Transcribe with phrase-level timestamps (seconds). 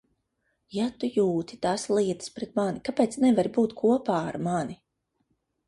[0.75, 4.83] Ja tu jūti tās lietas pret mani, kāpēc nevari būt kopā ar mani?